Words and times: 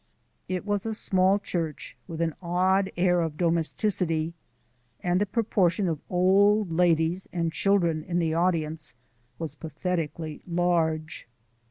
It 0.47 0.65
was 0.65 0.83
a 0.87 0.95
small 0.95 1.37
church 1.37 1.95
with 2.07 2.21
an 2.21 2.33
odd 2.41 2.91
air 2.97 3.21
of 3.21 3.37
domesticity, 3.37 4.33
and 5.03 5.21
the 5.21 5.27
proportion 5.27 5.87
of 5.87 5.99
old 6.09 6.71
ladies 6.71 7.29
and 7.31 7.53
children 7.53 8.01
in 8.01 8.17
the 8.17 8.33
audience 8.33 8.95
was 9.37 9.53
pathetically 9.53 10.41
large. 10.47 11.27